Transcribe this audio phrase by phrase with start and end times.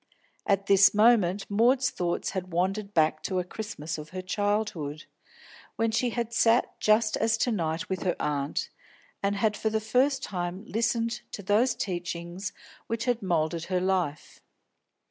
[0.47, 5.05] At this moment Maud's thoughts had wandered back to a Christmas of her childhood,
[5.75, 8.71] when she had sat just as to night with her aunt,
[9.21, 12.51] and had for the first time listened to those teachings
[12.87, 14.41] which had moulded her life.